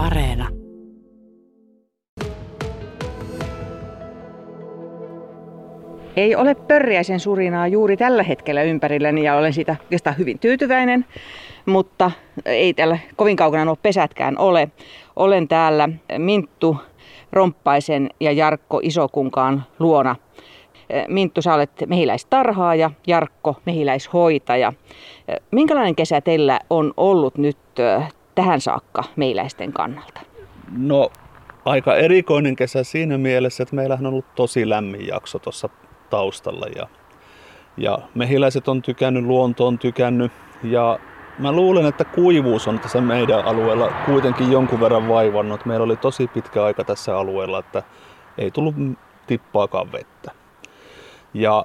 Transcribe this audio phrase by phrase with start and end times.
[0.00, 0.48] Areena.
[6.16, 11.04] Ei ole pörriäisen surinaa juuri tällä hetkellä ympärilläni ja olen siitä oikeastaan hyvin tyytyväinen,
[11.66, 12.10] mutta
[12.46, 14.68] ei täällä kovin kaukana nuo pesätkään ole.
[15.16, 16.76] Olen täällä Minttu
[17.32, 20.16] Romppaisen ja Jarkko Isokunkaan luona.
[21.08, 24.72] Minttu, sä olet mehiläistarhaaja, Jarkko mehiläishoitaja.
[25.50, 27.58] Minkälainen kesä teillä on ollut nyt
[28.40, 30.20] tähän saakka meiläisten kannalta?
[30.76, 31.10] No
[31.64, 35.68] aika erikoinen kesä siinä mielessä, että meillähän on ollut tosi lämmin jakso tuossa
[36.10, 36.86] taustalla ja,
[37.76, 40.98] ja mehiläiset on tykännyt, luonto on tykännyt ja
[41.38, 45.66] mä luulen, että kuivuus on tässä meidän alueella kuitenkin jonkun verran vaivannut.
[45.66, 47.82] Meillä oli tosi pitkä aika tässä alueella, että
[48.38, 48.74] ei tullut
[49.26, 50.30] tippaakaan vettä.
[51.34, 51.64] Ja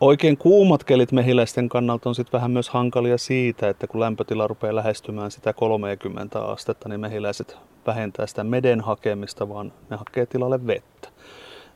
[0.00, 4.74] oikein kuumat kelit mehiläisten kannalta on sitten vähän myös hankalia siitä, että kun lämpötila rupeaa
[4.74, 11.08] lähestymään sitä 30 astetta, niin mehiläiset vähentää sitä meden hakemista, vaan ne hakee tilalle vettä.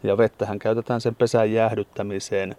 [0.03, 2.57] Ja vettähän käytetään sen pesän jäähdyttämiseen.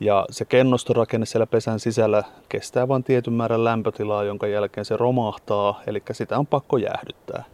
[0.00, 5.82] Ja se kennostorakenne siellä pesän sisällä kestää vain tietyn määrän lämpötilaa, jonka jälkeen se romahtaa,
[5.86, 7.44] eli sitä on pakko jäähdyttää.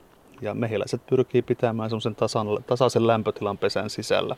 [0.41, 2.17] Ja mehiläiset pyrkii pitämään semmoisen
[2.67, 4.37] tasaisen lämpötilan pesän sisällä.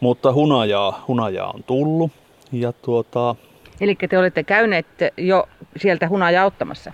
[0.00, 2.12] Mutta hunajaa, hunajaa on tullut.
[2.52, 3.34] Ja tuota...
[3.80, 6.92] Eli te olette käyneet jo sieltä hunajaa ottamassa?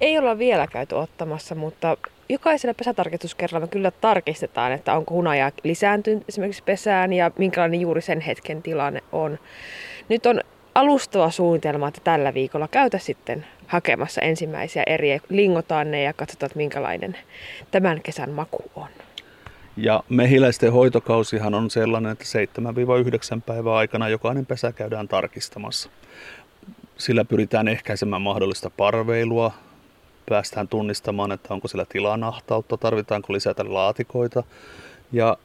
[0.00, 1.96] Ei olla vielä käyty ottamassa, mutta
[2.28, 8.20] jokaisella pesätarkistuskerralla me kyllä tarkistetaan, että onko hunaja lisääntynyt esimerkiksi pesään ja minkälainen juuri sen
[8.20, 9.38] hetken tilanne on.
[10.08, 10.40] Nyt on
[10.74, 16.56] alustava suunnitelma, että tällä viikolla käytä sitten hakemassa ensimmäisiä eriä, lingotaan ne ja katsotaan, että
[16.56, 17.16] minkälainen
[17.70, 18.88] tämän kesän maku on.
[19.80, 22.24] Ja mehiläisten hoitokausihan on sellainen, että
[23.36, 25.90] 7-9 päivän aikana jokainen pesä käydään tarkistamassa.
[26.96, 29.52] Sillä pyritään ehkäisemään mahdollista parveilua,
[30.28, 34.42] päästään tunnistamaan, että onko siellä tilanahtautta, tarvitaanko lisätä laatikoita
[35.12, 35.36] ja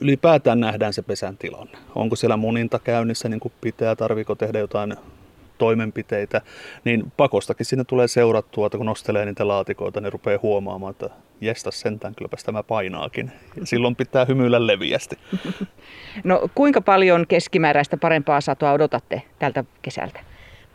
[0.00, 1.78] ylipäätään nähdään se pesän tilanne.
[1.94, 4.96] Onko siellä muninta käynnissä niin kuin pitää, tarviko tehdä jotain
[5.58, 6.40] toimenpiteitä,
[6.84, 11.70] niin pakostakin sinne tulee seurattua, että kun nostelee niitä laatikoita, niin rupeaa huomaamaan, että jesta
[11.70, 13.32] sentään, kylläpäs tämä painaakin.
[13.60, 15.18] Ja silloin pitää hymyillä leviästi.
[16.24, 20.20] No kuinka paljon keskimääräistä parempaa satoa odotatte tältä kesältä?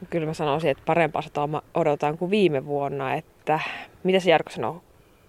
[0.09, 3.13] Kyllä mä sanoisin, että parempaa satoa odotan kuin viime vuonna.
[3.13, 3.59] Että,
[4.03, 4.81] mitä se Jarkko sanoo?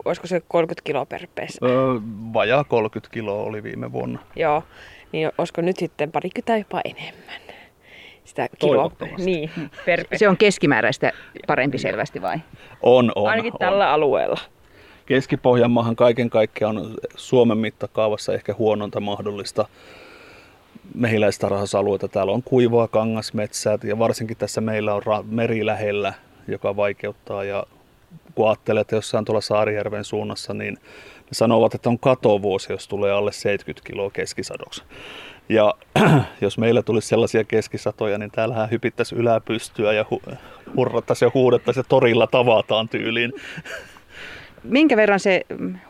[0.04, 1.58] Olisiko se 30 kiloa per pesä?
[1.62, 2.00] Öö,
[2.34, 4.18] vajaa 30 kiloa oli viime vuonna.
[4.36, 4.62] Joo,
[5.12, 7.40] niin olisiko nyt sitten parikymmentä jopa enemmän?
[8.24, 9.50] Sitä kiloa niin,
[9.86, 11.12] per Se on keskimääräistä
[11.46, 12.36] parempi selvästi vai?
[12.82, 13.30] On, on.
[13.30, 13.94] Ainakin tällä on.
[13.94, 14.40] alueella.
[15.06, 19.68] Keski-Pohjanmaahan kaiken kaikkiaan on Suomen mittakaavassa ehkä huononta mahdollista
[20.94, 22.08] mehiläistarhausalueita.
[22.08, 26.14] Täällä on kuivaa kangasmetsää ja varsinkin tässä meillä on meri lähellä,
[26.48, 27.44] joka vaikeuttaa.
[27.44, 27.66] Ja
[28.34, 33.12] kun ajattelee, että jossain tuolla Saarijärven suunnassa, niin ne sanovat, että on katovuosi, jos tulee
[33.12, 34.82] alle 70 kiloa keskisadoksi.
[35.48, 35.74] Ja
[36.40, 40.36] jos meillä tulisi sellaisia keskisatoja, niin täällähän hypittäisi yläpystyä ja hu-
[40.76, 43.32] hurrattaisiin ja huudettaisiin ja torilla tavataan tyyliin.
[44.64, 45.40] Minkä verran se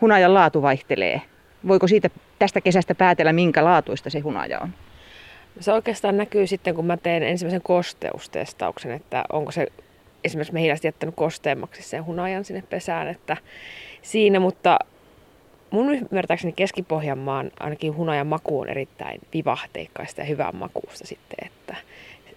[0.01, 1.23] hunajan laatu vaihtelee?
[1.69, 4.69] Voiko siitä tästä kesästä päätellä, minkä laatuista se hunaja on?
[5.61, 9.67] Se oikeastaan näkyy sitten, kun mä teen ensimmäisen kosteustestauksen, että onko se
[10.25, 13.37] esimerkiksi mehiläiset jättänyt kosteemmaksi sen hunajan sinne pesään, että
[14.03, 14.79] siinä, mutta
[15.71, 21.77] mun ymmärtääkseni Keski-Pohjanmaan ainakin hunajan maku on erittäin vivahteikkaista ja hyvää makuusta sitten, että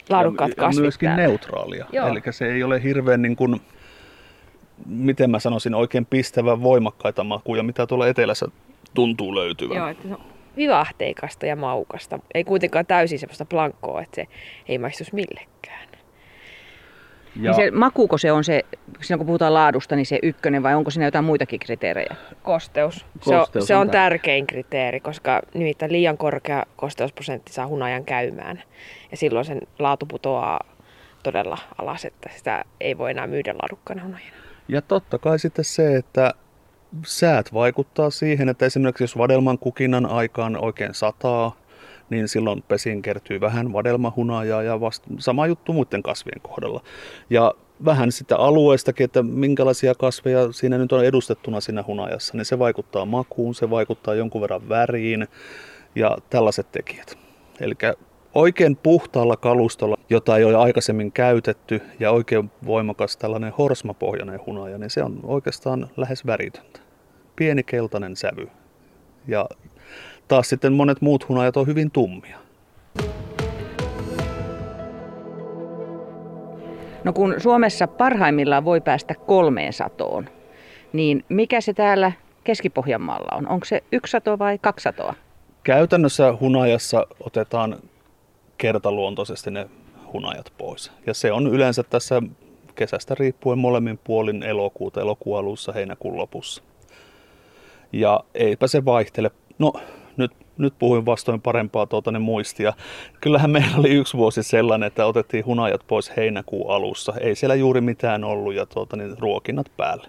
[0.09, 0.77] laadukkaat kasvit.
[0.77, 1.23] Ja myöskin täällä.
[1.23, 2.07] neutraalia, Joo.
[2.07, 3.61] eli se ei ole hirveän niin kuin,
[4.85, 8.45] miten mä sanoisin, oikein pistävän voimakkaita makuja, mitä tuolla etelässä
[8.93, 9.77] tuntuu löytyvän.
[9.77, 10.21] Joo, että se on
[10.57, 12.19] vivahteikasta ja maukasta.
[12.33, 14.27] Ei kuitenkaan täysin sellaista plankkoa, että se
[14.67, 15.87] ei maistuisi millekään.
[17.35, 17.51] Ja...
[17.51, 18.65] Niin se, makuuko se on se,
[19.01, 22.15] silloin kun puhutaan laadusta, niin se ykkönen vai onko siinä jotain muitakin kriteerejä?
[22.43, 23.05] Kosteus.
[23.19, 28.63] Kosteus se on, se on tärkein kriteeri, koska nimittäin liian korkea kosteusprosentti saa hunajan käymään.
[29.11, 30.59] Ja silloin sen laatu putoaa
[31.23, 34.46] todella alas, että sitä ei voi enää myydä laadukkaana hunajana.
[34.67, 36.33] Ja totta kai sitten se, että
[37.05, 41.55] säät vaikuttaa siihen, että esimerkiksi jos vadelman kukinnan aikaan oikein sataa,
[42.09, 46.83] niin silloin pesiin kertyy vähän vadelmahunajaa ja vasta, sama juttu muiden kasvien kohdalla.
[47.29, 47.53] Ja
[47.85, 53.05] vähän sitä alueestakin, että minkälaisia kasveja siinä nyt on edustettuna siinä hunajassa, niin se vaikuttaa
[53.05, 55.27] makuun, se vaikuttaa jonkun verran väriin
[55.95, 57.17] ja tällaiset tekijät.
[57.59, 57.73] Eli
[58.37, 64.89] oikein puhtaalla kalustolla, jota ei ole aikaisemmin käytetty ja oikein voimakas tällainen horsmapohjainen hunaja, niin
[64.89, 66.79] se on oikeastaan lähes väritöntä.
[67.35, 68.47] Pieni keltainen sävy.
[69.27, 69.49] Ja
[70.27, 72.37] taas sitten monet muut hunajat on hyvin tummia.
[77.03, 80.29] No kun Suomessa parhaimmillaan voi päästä kolmeen satoon,
[80.93, 82.11] niin mikä se täällä
[82.43, 83.47] Keski-Pohjanmaalla on?
[83.47, 85.13] Onko se yksi sato vai kaksi satoa?
[85.63, 87.77] Käytännössä hunajassa otetaan
[88.57, 89.69] kertaluontoisesti ne
[90.13, 90.91] hunajat pois.
[91.05, 92.21] Ja se on yleensä tässä
[92.75, 96.63] kesästä riippuen molemmin puolin elokuuta, elokuun alussa, heinäkuun lopussa.
[97.93, 99.31] Ja eipä se vaihtele.
[99.59, 99.73] No,
[100.17, 102.73] nyt, nyt puhuin vastoin parempaa tuota, ne muistia.
[103.21, 107.13] Kyllähän meillä oli yksi vuosi sellainen, että otettiin hunajat pois heinäkuun alussa.
[107.19, 110.07] Ei siellä juuri mitään ollut ja tuota, niin ruokinnat päälle.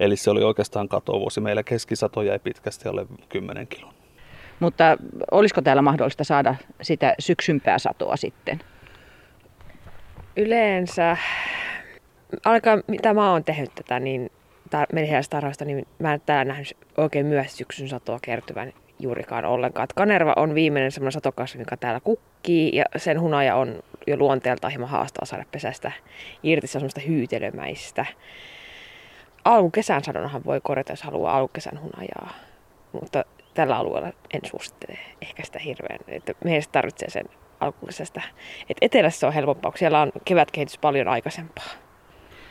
[0.00, 1.40] Eli se oli oikeastaan katovuosi.
[1.40, 3.99] Meillä keskisato jäi pitkästi alle 10 kilon.
[4.60, 4.96] Mutta
[5.30, 8.60] olisiko täällä mahdollista saada sitä syksympää satoa sitten?
[10.36, 11.16] Yleensä,
[12.44, 14.30] alkaa mitä mä oon tehnyt tätä, niin
[14.76, 19.84] tar- niin mä en täällä nähnyt oikein myös syksyn satoa kertyvän juurikaan ollenkaan.
[19.84, 24.70] Et kanerva on viimeinen semmoinen satokasvi, mikä täällä kukkii ja sen hunaja on jo luonteeltaan
[24.70, 25.92] hieman haastaa saada pesästä
[26.42, 26.66] irti.
[26.66, 28.06] Se on semmoista hyytelömäistä.
[29.44, 32.30] Alkukesän sadonnahan voi korjata, jos haluaa alkukesän hunajaa.
[32.92, 33.24] Mutta
[33.54, 36.00] tällä alueella en suosittele ehkä sitä hirveän.
[36.08, 37.24] Että meistä tarvitsee sen
[37.60, 38.22] alkukesästä.
[38.68, 41.64] Et etelässä on helpompaa, kun siellä on kevätkehitys paljon aikaisempaa.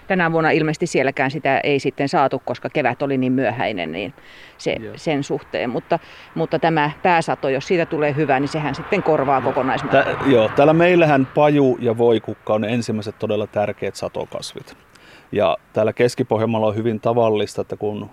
[0.07, 4.13] Tänä vuonna ilmeisesti sielläkään sitä ei sitten saatu, koska kevät oli niin myöhäinen niin
[4.57, 5.69] se, sen suhteen.
[5.69, 6.00] Mutta,
[6.36, 10.31] mutta tämä pääsato, jos siitä tulee hyvä, niin sehän sitten korvaa kokonaismäärän.
[10.31, 14.78] Joo, täällä meillähän paju ja voikukka on ensimmäiset todella tärkeät satokasvit.
[15.31, 18.10] Ja täällä keski on hyvin tavallista, että kun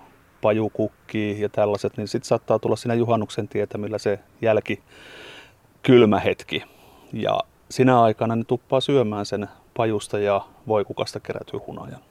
[0.47, 4.79] paju kukkii ja tällaiset, niin sitten saattaa tulla siinä juhannuksen tietämillä se jälki
[5.81, 6.63] kylmä hetki.
[7.13, 7.39] Ja
[7.69, 9.47] sinä aikana ne tuppaa syömään sen
[9.77, 12.01] pajusta ja voikukasta kerätyy hunajan.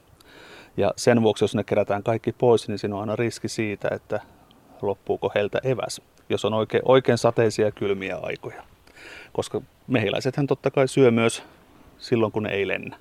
[0.77, 4.19] Ja sen vuoksi, jos ne kerätään kaikki pois, niin siinä on aina riski siitä, että
[4.81, 8.63] loppuuko heiltä eväs, jos on oikein, oikein sateisia kylmiä aikoja.
[9.33, 11.43] Koska mehiläisethän totta kai syö myös
[11.97, 12.97] silloin, kun ne ei lennä.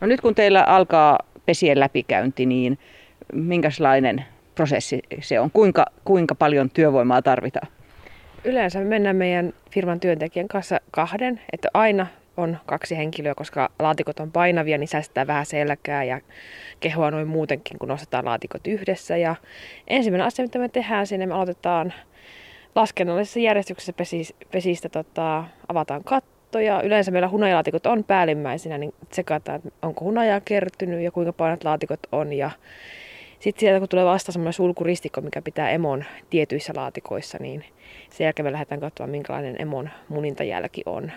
[0.00, 2.78] No nyt kun teillä alkaa pesien läpikäynti, niin
[3.32, 4.24] minkälainen
[4.54, 5.50] prosessi se on?
[5.50, 7.68] Kuinka, kuinka paljon työvoimaa tarvitaan?
[8.44, 12.06] Yleensä me mennään meidän firman työntekijän kanssa kahden, että aina
[12.36, 16.20] on kaksi henkilöä, koska laatikot on painavia, niin säästää vähän selkää ja
[16.80, 19.16] kehoa noin muutenkin, kun nostetaan laatikot yhdessä.
[19.16, 19.34] Ja
[19.86, 21.92] ensimmäinen asia, mitä me tehdään sinne, me aloitetaan
[22.74, 23.92] laskennallisessa järjestyksessä
[24.52, 30.40] pesistä, tota, avataan katto ja yleensä meillä hunajalaatikot on päällimmäisenä, niin tsekataan, että onko hunajaa
[30.44, 32.32] kertynyt ja kuinka painat laatikot on.
[32.32, 32.50] Ja
[33.40, 37.64] sitten sieltä kun tulee vasta semmoinen sulkuristikko, mikä pitää emon tietyissä laatikoissa, niin
[38.10, 41.12] sen jälkeen me lähdetään katsomaan, minkälainen emon munintajälki on.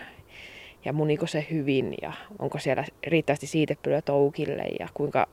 [0.85, 5.27] Ja muniko se hyvin ja onko siellä riittävästi siitepölyä toukille ja kuinka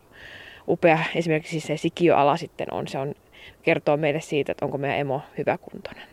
[0.68, 2.88] upea esimerkiksi se sikioala sitten on.
[2.88, 3.14] Se on,
[3.62, 6.08] kertoo meille siitä, että onko meidän emo hyväkuntoinen.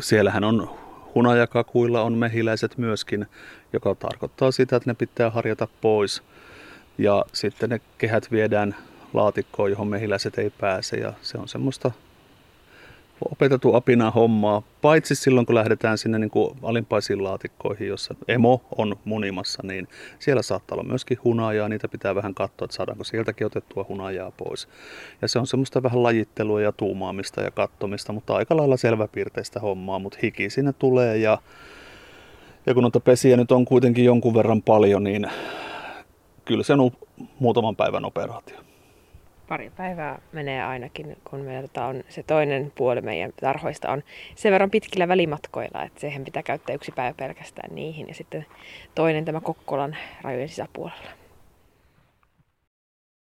[0.00, 0.70] Siellähän on
[1.14, 3.26] hunajakakuilla on mehiläiset myöskin,
[3.72, 6.22] joka tarkoittaa sitä, että ne pitää harjata pois.
[6.98, 8.74] Ja sitten ne kehät viedään
[9.14, 10.96] laatikkoon, johon mehiläiset ei pääse.
[10.96, 11.90] Ja se on semmoista
[13.32, 18.96] opetettu apina hommaa, paitsi silloin kun lähdetään sinne niin kuin alimpaisiin laatikkoihin, jossa emo on
[19.04, 19.88] munimassa, niin
[20.18, 24.68] siellä saattaa olla myöskin hunajaa, niitä pitää vähän katsoa, että saadaanko sieltäkin otettua hunajaa pois.
[25.22, 29.98] Ja se on semmoista vähän lajittelua ja tuumaamista ja kattomista, mutta aika lailla selväpiirteistä hommaa,
[29.98, 31.38] mutta hiki sinne tulee ja,
[32.66, 35.26] ja kun noita pesiä nyt on kuitenkin jonkun verran paljon, niin
[36.44, 36.90] kyllä se on
[37.38, 38.58] muutaman päivän operaatio
[39.48, 44.02] pari päivää menee ainakin, kun meillä tota on se toinen puoli meidän tarhoista on
[44.34, 48.46] sen verran pitkillä välimatkoilla, että siihen pitää käyttää yksi päivä pelkästään niihin ja sitten
[48.94, 51.27] toinen tämä Kokkolan rajojen sisäpuolella.